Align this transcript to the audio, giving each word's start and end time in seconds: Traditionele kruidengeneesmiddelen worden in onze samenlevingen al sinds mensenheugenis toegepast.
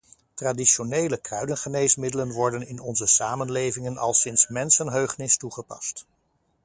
Traditionele 0.35 1.21
kruidengeneesmiddelen 1.21 2.31
worden 2.33 2.63
in 2.67 2.79
onze 2.79 3.07
samenlevingen 3.07 3.97
al 3.97 4.13
sinds 4.13 4.47
mensenheugenis 4.47 5.37
toegepast. 5.37 6.05